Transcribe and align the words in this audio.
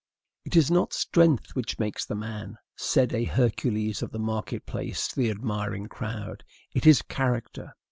"It 0.45 0.55
is 0.55 0.71
not 0.71 0.93
strength 0.93 1.51
which 1.53 1.77
makes 1.77 2.07
the 2.07 2.15
man," 2.15 2.57
said 2.75 3.13
a 3.13 3.23
Hercules 3.23 4.01
of 4.01 4.09
the 4.11 4.17
market 4.17 4.65
place 4.65 5.07
to 5.09 5.15
the 5.15 5.29
admiring 5.29 5.85
crowd; 5.85 6.43
"it 6.73 6.87
is 6.87 7.03
character." 7.03 7.75